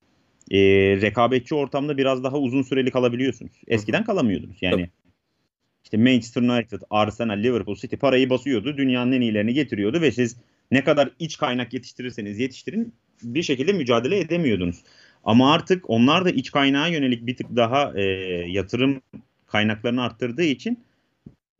[0.52, 0.60] e,
[1.02, 3.52] rekabetçi ortamda biraz daha uzun süreli kalabiliyorsunuz.
[3.68, 4.58] Eskiden kalamıyordunuz.
[4.62, 4.90] Yani Tabii.
[5.84, 8.78] işte Manchester United, Arsenal, Liverpool, City parayı basıyordu.
[8.78, 10.38] Dünyanın en iyilerini getiriyordu ve siz
[10.72, 14.84] ne kadar iç kaynak yetiştirirseniz yetiştirin bir şekilde mücadele edemiyordunuz.
[15.28, 18.02] Ama artık onlar da iç kaynağa yönelik bir tık daha e,
[18.48, 19.02] yatırım
[19.48, 20.80] kaynaklarını arttırdığı için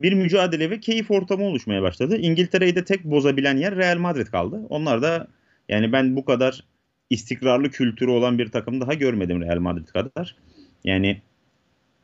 [0.02, 2.16] bir mücadele ve keyif ortamı oluşmaya başladı.
[2.16, 4.66] İngiltere'yi de tek bozabilen yer Real Madrid kaldı.
[4.68, 5.28] Onlar da
[5.68, 6.64] yani ben bu kadar
[7.10, 10.36] istikrarlı kültürü olan bir takım daha görmedim Real Madrid kadar.
[10.84, 11.22] Yani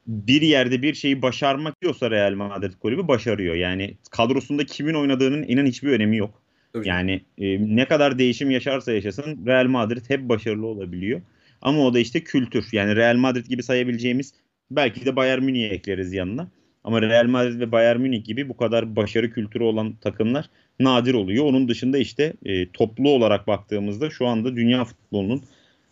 [0.07, 3.55] bir yerde bir şeyi başarmak diyorsa Real Madrid kulübü başarıyor.
[3.55, 6.43] Yani kadrosunda kimin oynadığının inan hiçbir önemi yok.
[6.73, 6.89] Tabii.
[6.89, 11.21] Yani e, ne kadar değişim yaşarsa yaşasın Real Madrid hep başarılı olabiliyor.
[11.65, 12.69] Ama o da işte kültür.
[12.73, 14.35] Yani Real Madrid gibi sayabileceğimiz
[14.71, 16.49] belki de Bayern Münih'e ekleriz yanına.
[16.85, 20.51] Ama Real Madrid ve Bayern Münih gibi bu kadar başarı kültürü olan takımlar
[20.81, 21.45] nadir oluyor.
[21.45, 25.43] Onun dışında işte e, toplu olarak baktığımızda şu anda dünya futbolunun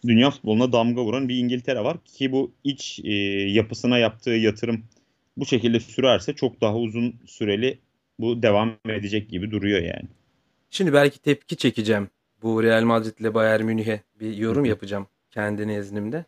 [0.06, 3.12] dünya futboluna damga vuran bir İngiltere var ki bu iç e,
[3.50, 4.84] yapısına yaptığı yatırım
[5.36, 7.78] bu şekilde sürerse çok daha uzun süreli
[8.18, 10.08] bu devam edecek gibi duruyor yani.
[10.70, 12.08] Şimdi belki tepki çekeceğim.
[12.42, 16.24] Bu Real Madrid ile Bayern Münih'e bir yorum yapacağım kendi nezdimde.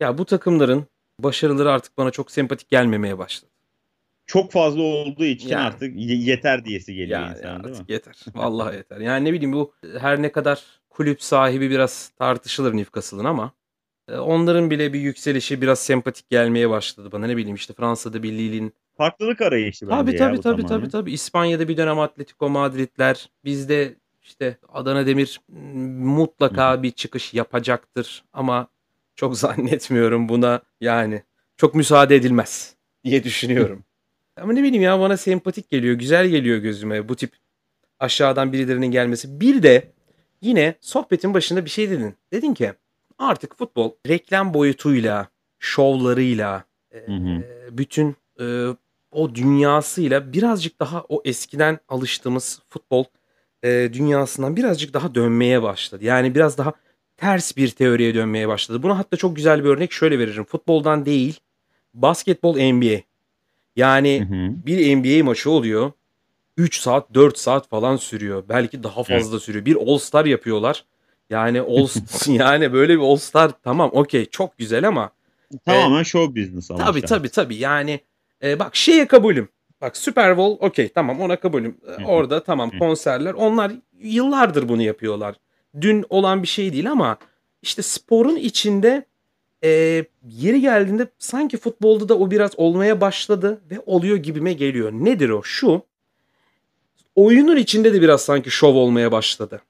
[0.00, 0.86] Ya bu takımların
[1.18, 3.50] başarıları artık bana çok sempatik gelmemeye başladı.
[4.26, 5.62] Çok fazla olduğu için Yani.
[5.62, 7.84] artık ye- yeter diyesi geliyor Ya, insan ya değil mi?
[7.88, 8.16] yeter.
[8.34, 9.00] Vallahi yeter.
[9.00, 13.52] Yani ne bileyim bu her ne kadar kulüp sahibi biraz tartışılır Newcastle'ın ama
[14.08, 17.26] e, onların bile bir yükselişi biraz sempatik gelmeye başladı bana.
[17.26, 20.88] Ne bileyim işte Fransa'da bir Lille'in Farklılık arayışı bence Tabii ya tabii bu tabii tabii
[20.88, 21.12] tabii.
[21.12, 23.30] İspanya'da bir dönem Atletico Madridler.
[23.44, 25.58] Bizde işte Adana Demir m,
[26.04, 28.68] mutlaka bir çıkış yapacaktır ama
[29.16, 31.22] çok zannetmiyorum buna yani
[31.56, 33.84] çok müsaade edilmez diye düşünüyorum.
[34.36, 37.32] ama ne bileyim ya bana sempatik geliyor, güzel geliyor gözüme bu tip
[37.98, 39.40] aşağıdan birilerinin gelmesi.
[39.40, 39.92] Bir de
[40.40, 42.14] yine sohbetin başında bir şey dedin.
[42.32, 42.72] Dedin ki
[43.18, 45.28] artık futbol reklam boyutuyla,
[45.58, 48.66] şovlarıyla, e, Hı bütün e,
[49.12, 53.04] o dünyasıyla birazcık daha o eskiden alıştığımız futbol
[53.64, 56.04] e, dünyasından birazcık daha dönmeye başladı.
[56.04, 56.72] Yani biraz daha
[57.16, 58.82] ters bir teoriye dönmeye başladı.
[58.82, 60.44] Buna hatta çok güzel bir örnek şöyle veririm.
[60.44, 61.40] Futboldan değil,
[61.94, 63.00] basketbol NBA.
[63.76, 65.92] Yani Hı bir NBA maçı oluyor.
[66.56, 68.44] 3 saat 4 saat falan sürüyor.
[68.48, 69.64] Belki daha fazla sürüyor.
[69.64, 70.84] Bir All Star yapıyorlar.
[71.30, 71.88] Yani All
[72.26, 75.10] yani böyle bir All Star tamam okey çok güzel ama
[75.64, 77.08] Tamamen show business tabii işte.
[77.08, 78.00] tabii tabii yani
[78.42, 79.48] e, bak şeye kabulüm.
[79.80, 81.76] Bak Super Bowl okey tamam ona kabulüm.
[82.06, 85.34] Orada tamam konserler onlar yıllardır bunu yapıyorlar.
[85.80, 87.18] Dün olan bir şey değil ama
[87.62, 89.04] işte sporun içinde
[89.64, 89.68] e,
[90.28, 94.92] yeri geldiğinde sanki futbolda da o biraz olmaya başladı ve oluyor gibime geliyor.
[94.92, 95.42] Nedir o?
[95.42, 95.82] Şu
[97.16, 99.60] oyunun içinde de biraz sanki şov olmaya başladı.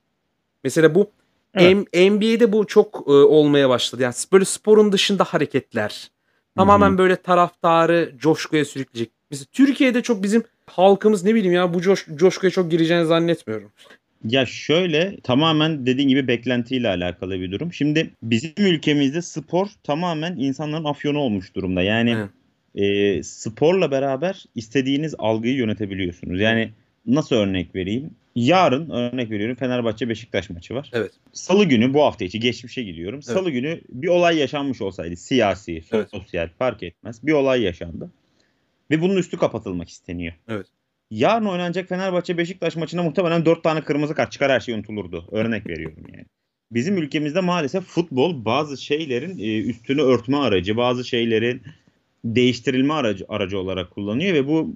[0.65, 1.11] Mesela bu
[1.55, 1.87] Evet.
[1.93, 4.03] M- NBA'de bu çok e, olmaya başladı.
[4.03, 6.11] Yani böyle sporun dışında hareketler.
[6.57, 6.99] Tamamen Hı hı.
[6.99, 9.20] böyle taraftarı coşkuya sürükleyecek.
[9.31, 13.73] Mesela Türkiye'de çok bizim halkımız ne bileyim ya bu coş, coşkuya çok gireceğini zannetmiyorum.
[14.25, 17.73] Ya şöyle tamamen dediğin gibi beklentiyle alakalı bir durum.
[17.73, 21.83] Şimdi bizim ülkemizde spor tamamen insanların afyonu olmuş durumda.
[21.83, 22.17] Yani
[22.75, 26.41] e, sporla beraber istediğiniz algıyı yönetebiliyorsunuz.
[26.41, 26.71] Yani
[27.07, 28.11] nasıl örnek vereyim?
[28.35, 30.91] Yarın örnek veriyorum Fenerbahçe Beşiktaş maçı var.
[30.93, 31.13] Evet.
[31.33, 33.23] Salı günü bu hafta içi geçmişe gidiyorum.
[33.23, 36.11] Salı günü bir olay yaşanmış olsaydı siyasi, Evet.
[36.11, 37.27] sosyal fark etmez.
[37.27, 38.11] Bir olay yaşandı.
[38.91, 40.35] Ve bunun üstü kapatılmak isteniyor.
[40.49, 40.67] Evet.
[41.11, 45.29] Yarın oynanacak Fenerbahçe Beşiktaş maçına muhtemelen 4 tane kırmızı kart çıkar her şey unutulurdu.
[45.33, 46.27] Örnek veriyorum yani.
[46.73, 51.63] Bizim ülkemizde maalesef futbol bazı şeylerin e, üstünü örtme aracı, bazı şeylerin
[52.25, 54.75] değiştirilme aracı aracı olarak kullanıyor ve bu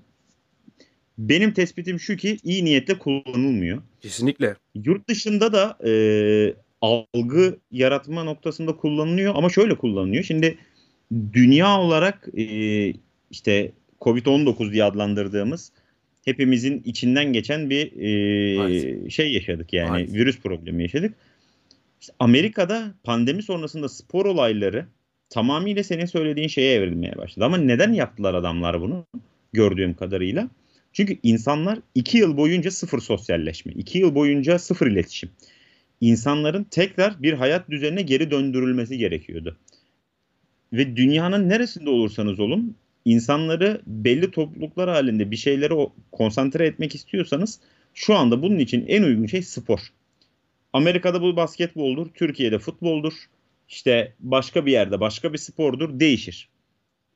[1.19, 3.83] benim tespitim şu ki iyi niyetle kullanılmıyor.
[4.01, 4.57] Kesinlikle.
[4.75, 5.93] Yurt dışında da e,
[6.81, 10.25] algı yaratma noktasında kullanılıyor ama şöyle kullanılıyor.
[10.25, 10.59] Şimdi
[11.33, 12.47] dünya olarak e,
[13.31, 15.73] işte Covid-19 diye adlandırdığımız
[16.25, 20.15] hepimizin içinden geçen bir e, şey yaşadık yani Maalesef.
[20.15, 21.15] virüs problemi yaşadık.
[22.01, 24.87] İşte Amerika'da pandemi sonrasında spor olayları
[25.31, 27.45] tamamıyla senin söylediğin şeye evrilmeye başladı.
[27.45, 29.07] Ama neden yaptılar adamlar bunu
[29.53, 30.49] gördüğüm kadarıyla?
[30.93, 35.31] Çünkü insanlar iki yıl boyunca sıfır sosyalleşme, iki yıl boyunca sıfır iletişim.
[36.01, 39.57] İnsanların tekrar bir hayat düzenine geri döndürülmesi gerekiyordu.
[40.73, 45.75] Ve dünyanın neresinde olursanız olun insanları belli topluluklar halinde bir şeylere
[46.13, 47.61] konsantre etmek istiyorsanız
[47.95, 49.81] şu anda bunun için en uygun şey spor.
[50.73, 53.13] Amerika'da bu basketboldur, Türkiye'de futboldur.
[53.69, 56.49] İşte başka bir yerde başka bir spordur değişir.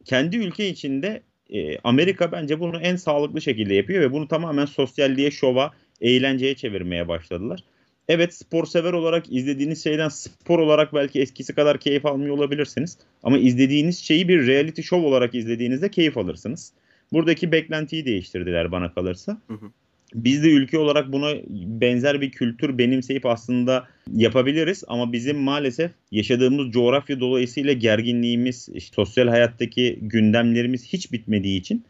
[0.05, 5.31] Kendi ülke içinde e, Amerika bence bunu en sağlıklı şekilde yapıyor ve bunu tamamen sosyalliğe,
[5.31, 7.61] şova, eğlenceye çevirmeye başladılar.
[8.09, 12.99] Evet spor sever olarak izlediğiniz şeyden spor olarak belki eskisi kadar keyif almıyor olabilirsiniz.
[13.23, 16.73] Ama izlediğiniz şeyi bir reality show olarak izlediğinizde keyif alırsınız.
[17.13, 19.41] Buradaki beklentiyi değiştirdiler bana kalırsa.
[19.49, 19.71] Hı hı.
[20.15, 21.35] Biz de ülke olarak buna
[21.81, 29.29] benzer bir kültür benimseyip aslında yapabiliriz ama bizim maalesef yaşadığımız coğrafya dolayısıyla gerginliğimiz, işte sosyal
[29.29, 31.85] hayattaki gündemlerimiz hiç bitmediği için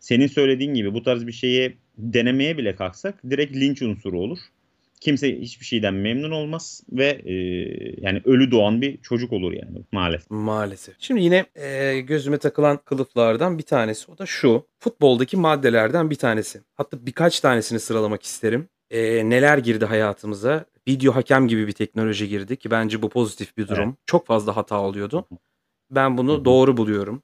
[0.00, 4.38] senin söylediğin gibi bu tarz bir şeye denemeye bile kalksak direkt linç unsuru olur.
[5.00, 7.34] Kimse hiçbir şeyden memnun olmaz ve e,
[8.00, 10.30] yani ölü doğan bir çocuk olur yani maalesef.
[10.30, 10.94] Maalesef.
[10.98, 14.66] Şimdi yine e, gözüme takılan kılıflardan bir tanesi o da şu.
[14.78, 16.60] Futboldaki maddelerden bir tanesi.
[16.74, 18.68] Hatta birkaç tanesini sıralamak isterim.
[18.90, 20.64] E, neler girdi hayatımıza?
[20.88, 23.96] Video hakem gibi bir teknoloji girdi ki bence bu pozitif bir durum.
[24.06, 25.28] Çok fazla hata oluyordu.
[25.90, 26.44] Ben bunu Hı hı.
[26.44, 27.22] doğru buluyorum.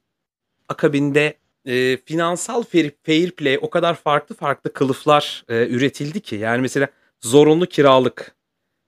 [0.69, 1.33] Akabinde
[1.65, 6.35] e, finansal fair, fair play o kadar farklı farklı kılıflar e, üretildi ki.
[6.35, 6.87] Yani mesela
[7.23, 8.35] zorunlu kiralık.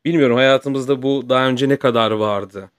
[0.06, 2.71] Bilmiyorum hayatımızda bu daha önce ne kadar vardı.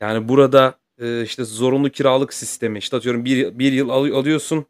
[0.00, 4.66] Yani burada e, işte zorunlu kiralık sistemi işte atıyorum bir, bir yıl alı- alıyorsun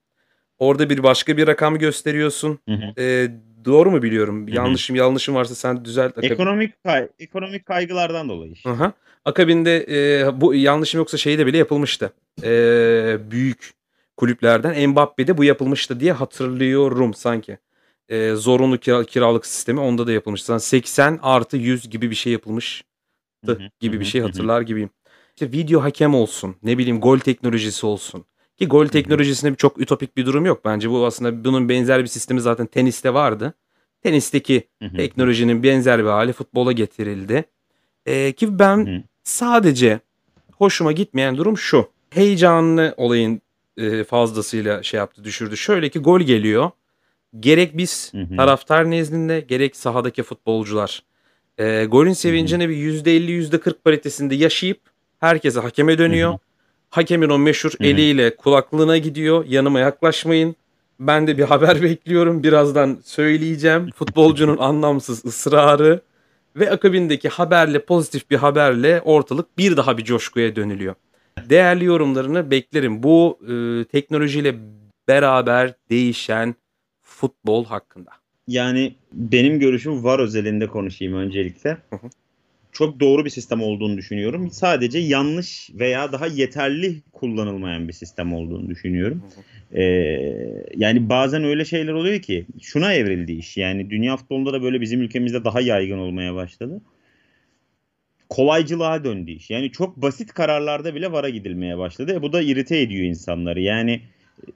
[0.62, 2.58] Orada bir başka bir rakam gösteriyorsun.
[2.68, 3.02] Hı hı.
[3.02, 3.30] Eee,
[3.64, 4.46] doğru mu biliyorum?
[4.46, 4.54] Hı hı.
[4.54, 6.18] Yanlışım yanlışım varsa sen düzelt.
[6.18, 8.92] Akab Ekonomik kay ekonomik kaygılardan dolayı hı.
[9.24, 12.12] Akabinde, eee, bu yanlışım yoksa şeyde bile yapılmıştı.
[12.42, 13.70] Eee, büyük
[14.16, 17.58] kulüplerden Mbappe'de bu yapılmıştı diye hatırlıyorum sanki.
[18.10, 20.46] Eee, zorunlu kira kiralık sistemi onda da yapılmıştı.
[20.60, 22.84] Sanki 80+100 gibi bir şey yapılmıştı
[23.46, 23.56] Hı hı.
[23.58, 24.26] Hı gibi bir şey hı.
[24.26, 24.90] hatırlar gibiyim.
[25.36, 28.24] İşte video hakem olsun, ne bileyim gol teknolojisi olsun
[28.58, 30.64] ki gol teknolojisinde çok ütopik bir durum yok.
[30.64, 33.54] Bence bu aslında bunun benzer bir sistemi zaten teniste vardı.
[34.02, 37.44] Tenisteki teknolojinin benzer bir hâli futbola getirildi.
[38.06, 40.00] Eee, ki ben sadece
[40.58, 43.40] hoşuma gitmeyen durum şu: Heyecanını olayın,
[43.76, 45.56] eee, fazlasıyla şey yaptı, düşürdü.
[45.56, 46.70] Şöyle ki gol geliyor.
[47.40, 48.36] Gerek biz Hı hı.
[48.36, 51.02] taraftar nezdinde gerek sahadaki futbolcular,
[51.58, 52.14] eee, golün Hı hı.
[52.14, 54.80] sevincini bir %50 %40 paritesinde yaşayıp
[55.20, 56.32] herkes hakeme Hı dönüyor.
[56.32, 56.38] hı.
[56.90, 57.88] Hakemin o meşhur Hı hı.
[57.88, 59.44] eliyle kulaklığına gidiyor.
[59.48, 60.56] "Yanıma yaklaşmayın.
[61.00, 62.42] Ben de bir haber bekliyorum.
[62.42, 66.00] Birazdan söyleyeceğim." Futbolcunun anlamsız ısrarı
[66.56, 70.94] ve akabindeki haberle, pozitif bir haberle ortalık bir daha bir coşkuya dönülüyor.
[71.48, 73.02] Değerli yorumlarını beklerim.
[73.02, 74.54] Bu, ııı, teknolojiyle
[75.08, 76.54] beraber değişen
[77.22, 78.10] futbol hakkında.
[78.48, 81.70] Yani benim görüşüm VAR özelinde konuşayım öncelikle.
[81.70, 82.10] Hı hı.
[82.72, 84.50] Çok doğru bir sistem olduğunu düşünüyorum.
[84.50, 89.22] Sadece yanlış veya daha yeterli kullanılmayan bir sistem olduğunu düşünüyorum.
[89.70, 89.78] Hı.
[89.78, 93.56] Eee, yani bazen öyle şeyler oluyor ki şuna evrildi iş.
[93.56, 96.80] Yani dünya futbolunda da böyle bizim ülkemizde daha yaygın olmaya başladı.
[98.28, 99.50] Kolaycılığa döndü iş.
[99.50, 102.14] Yani çok basit kararlarda bile VAR'a gidilmeye başladı.
[102.14, 103.60] E bu da irite ediyor insanları.
[103.60, 104.00] Yani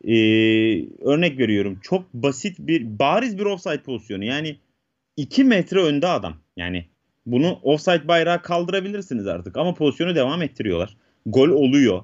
[0.04, 1.78] eee, örnek veriyorum.
[1.82, 4.24] Çok basit bir bariz bir offside pozisyonu.
[4.24, 4.56] Yani
[5.16, 6.34] 2 metre önde adam.
[6.56, 6.86] Yani
[7.26, 10.96] bunu offside bayrağı kaldırabilirsiniz artık ama pozisyonu devam ettiriyorlar.
[11.26, 12.02] Gol oluyor.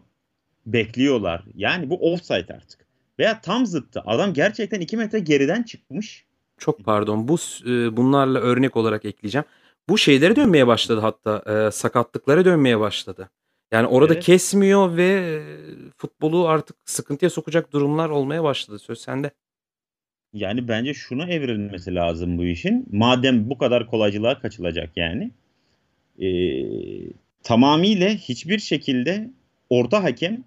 [0.66, 1.44] Bekliyorlar.
[1.54, 2.86] Yani bu offside artık.
[3.18, 4.02] Veya tam zıttı.
[4.06, 6.24] Adam gerçekten 2 metre geriden çıkmış.
[6.58, 7.28] Çok pardon.
[7.28, 9.44] Bu eee, bunlarla örnek olarak ekleyeceğim.
[9.88, 13.30] Bu şeylere dönmeye başladı hatta, eee, sakatlıklara dönmeye başladı.
[13.72, 14.24] Yani orada Evet.
[14.24, 15.42] kesmiyor ve,
[15.96, 18.78] futbolu artık sıkıntıya sokacak durumlar olmaya başladı.
[18.78, 19.30] Söz sende.
[20.32, 22.86] Yani bence şuna evrilmesi lazım bu işin.
[22.92, 25.30] Madem bu kadar kolaycılığa kaçılacak yani.
[26.18, 27.10] Eee,
[27.42, 29.30] tamamıyla hiçbir şekilde
[29.70, 30.44] orta hakem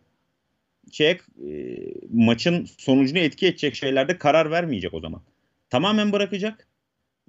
[0.91, 5.21] şeye, eee, maçın sonucunu etki edecek şeylerde karar vermeyecek o zaman.
[5.69, 6.67] Tamamen bırakacak.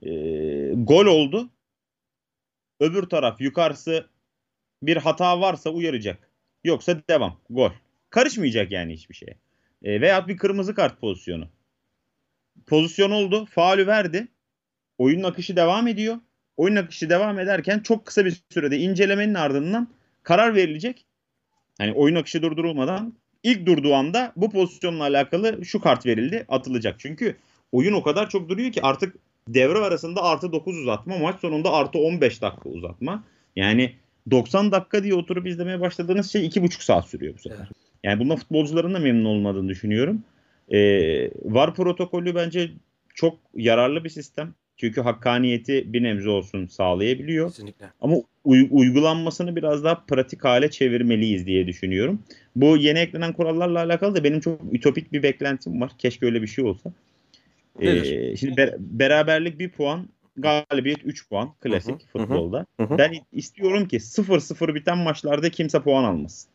[0.03, 1.51] Eee, gol oldu.
[2.81, 4.07] Öbür taraf yukarısı
[4.83, 6.31] bir hata varsa uyaracak.
[6.65, 7.37] Yoksa devam.
[7.51, 7.71] Gol.
[8.11, 9.37] Karışmayacak yani hiçbir şeye.
[9.83, 11.49] Eee, veyahut bir kırmızı kart pozisyonu.
[12.67, 13.47] Pozisyon oldu.
[13.47, 14.29] Faulü verdi.
[14.99, 16.17] Oyunun akışı devam ediyor.
[16.57, 19.89] Oyun akışı devam ederken çok kısa bir sürede incelemenin ardından
[20.23, 21.07] karar verilecek.
[21.79, 26.95] Hani oyun akışı durdurulmadan ilk durduğu anda bu pozisyonla alakalı şu kart verildi, atılacak.
[26.99, 27.37] Çünkü
[27.73, 29.17] oyun o kadar çok duruyor ki artık
[29.49, 33.25] devre arasında artı 9 uzatma, maç sonunda artı 15 dakika uzatma.
[33.57, 33.93] Yani
[34.31, 37.59] 90 dakika diye oturup izlemeye başladığınız şey 2,5 saat sürüyor bu sefer.
[37.59, 37.69] Evet.
[38.05, 40.23] Yani bundan futbolcuların da memnun olmadığını düşünüyorum.
[40.73, 42.71] Ee, VAR protokolü bence
[43.15, 44.55] çok yararlı bir sistem.
[44.77, 47.49] Çünkü hakkaniyeti bir nebze olsun sağlayabiliyor.
[47.49, 47.87] Kesinlikle.
[48.01, 52.23] Ama uy- uygulanmasını biraz daha pratik hale çevirmeliyiz diye düşünüyorum.
[52.57, 55.91] Bu yeni eklenen kurallarla alakalı da benim çok ütopik bir beklentim var.
[55.99, 56.93] Keşke öyle bir şey olsa.
[57.81, 58.17] Nedir?
[58.19, 62.67] Ee, şimdi ber- beraberlik 1 puan, galibiyet 3 puan klasik Hı hı, hı hı, futbolda.
[62.81, 62.99] hı hı.
[62.99, 66.51] Ben istiyorum ki 0-0 biten maçlarda kimse puan almasın.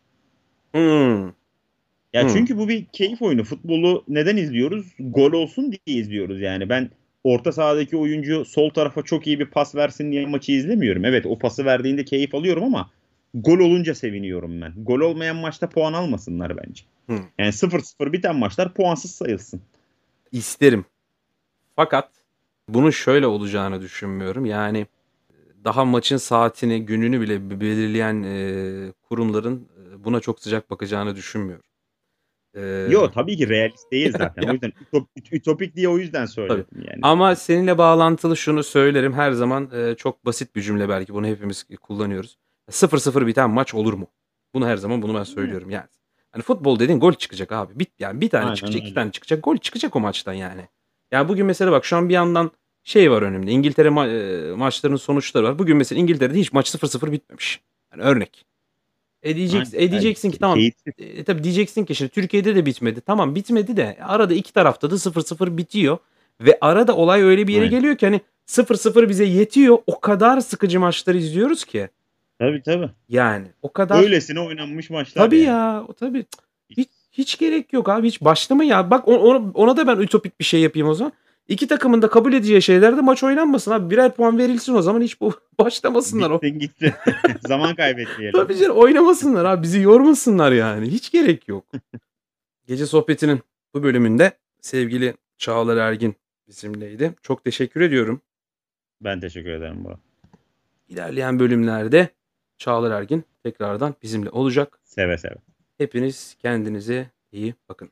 [0.76, 1.34] Hımm.
[2.14, 2.34] Ya Hımm.
[2.34, 3.44] çünkü bu bir keyif oyunu.
[3.44, 4.88] Futbolu neden izliyoruz?
[5.00, 6.70] Gol olsun diye izliyoruz yani.
[6.70, 6.90] Ben
[7.24, 11.06] orta sahadaki oyuncu sol tarafa çok iyi bir pas versin diye maçı izlemiyorum.
[11.06, 12.90] Evet o pası verdiğinde keyif alıyorum ama
[13.34, 14.74] gol olunca seviniyorum ben.
[14.84, 16.84] Gol olmayan maçta puan almasınlar bence.
[17.08, 17.26] Hımm.
[17.40, 19.62] Yani 0-0 biten maçlar puansız sayılsın.
[20.32, 20.86] İsterim.
[21.76, 22.10] Fakat
[22.70, 24.46] bunun şöyle olacağını düşünmüyorum.
[24.46, 24.88] Yani
[25.64, 31.66] daha maçın saatini, gününü bile be belirleyen, eee, kurumların, eee, buna çok sıcak bakacağını düşünmüyorum.
[32.56, 34.44] Eee Yo tabii ki realist değil zaten.
[34.50, 36.34] O yüzden ütop ütopik diye o yüzden Tabii.
[36.36, 37.00] söyledim yani.
[37.02, 39.14] Ama seninle bağlantılı şunu söylerim.
[39.14, 42.38] Her zaman, eee, çok basit bir cümle belki bunu hepimiz kullanıyoruz.
[42.70, 44.08] 0-0 biten maç olur mu?
[44.54, 45.88] Bunu her zaman bunu ben söylüyorum yani.
[46.32, 47.80] Hani futbol dediğin gol çıkacak abi.
[47.80, 48.94] Bit yani 1 tane Aynen çıkacak, 2 öyle.
[48.94, 49.44] tane çıkacak.
[49.44, 50.68] Gol çıkacak o maçtan yani.
[51.12, 52.52] Ya bugün mesela bak şu an bir yandan
[52.84, 53.52] şey var önümde.
[53.52, 55.60] İngiltere ma eee, maçlarının sonuçları var.
[55.60, 57.62] Bugün mesela İngiltere'de hiç maç 0-0 bitmemiş.
[57.92, 58.46] Yani örnek.
[59.24, 60.60] E diyeceksin, e diyeceksin ki tamam.
[60.98, 63.02] E, tabii diyeceksin ki şimdi Türkiye'de de bitmedi.
[63.02, 65.98] Tamam bitmedi de arada iki tarafta da 0-0 bitiyor.
[66.42, 67.78] Ve arada olay öyle bir yere Aynen.
[67.78, 69.78] geliyor ki hani 0-0 bize yetiyor.
[69.88, 71.90] O kadar sıkıcı maçlar izliyoruz ki.
[72.40, 72.90] Tabii tabii.
[73.10, 74.04] Yani o kadar.
[74.04, 75.48] Öylesine oynanmış maçlar Tabii yani.
[75.48, 75.86] ya.
[75.88, 76.26] O tabii.
[77.12, 78.08] Hiç gerek yok abi.
[78.08, 78.92] Hiç başlama ya.
[78.92, 81.14] Bak ona, ona da ben ütopik bir şey yapayım o zaman.
[81.48, 83.90] İki takımın da kabul edeceği şeylerde maç oynanmasın abi.
[83.90, 86.30] Birer puan verilsin o zaman hiç bu başlamasınlar.
[86.30, 86.42] O.
[86.42, 86.96] Bittin gitti.
[87.48, 88.40] Zaman kaybetmeyelim.
[88.40, 89.64] Tabii canım oynamasınlar abi.
[89.64, 90.88] Bizi yormasınlar yani.
[90.88, 91.66] Hiç gerek yok.
[92.68, 93.40] Gece sohbetinin
[93.74, 96.16] bu bölümünde sevgili Çağlar Ergin
[96.48, 97.14] bizimleydi.
[97.22, 98.22] Çok teşekkür ediyorum.
[99.02, 100.00] Ben teşekkür ederim Burak.
[100.90, 102.10] İlerleyen bölümlerde
[102.58, 104.80] Çağlar Ergin tekrardan bizimle olacak.
[104.84, 105.36] Seve seve.
[105.82, 107.92] Hepiniz kendinize iyi bakın.